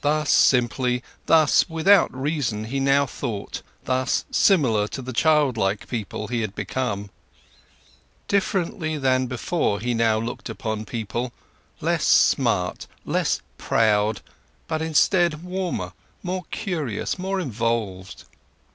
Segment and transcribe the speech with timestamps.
[0.00, 6.40] Thus simply, thus without reason he now thought, thus similar to the childlike people he
[6.40, 7.10] had become.
[8.26, 11.30] Differently than before, he now looked upon people,
[11.82, 14.22] less smart, less proud,
[14.66, 15.92] but instead warmer,
[16.22, 18.24] more curious, more involved.